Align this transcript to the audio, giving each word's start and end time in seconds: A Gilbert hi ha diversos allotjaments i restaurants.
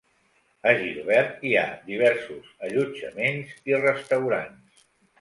A 0.71 0.71
Gilbert 0.79 1.43
hi 1.51 1.51
ha 1.59 1.67
diversos 1.91 2.51
allotjaments 2.71 3.57
i 3.73 3.81
restaurants. 3.89 4.87